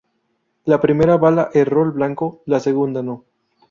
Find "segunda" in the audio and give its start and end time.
2.59-3.03